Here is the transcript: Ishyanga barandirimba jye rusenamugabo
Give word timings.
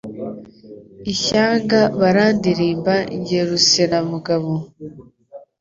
Ishyanga 1.11 1.79
barandirimba 1.99 2.93
jye 3.25 3.41
rusenamugabo 3.49 4.51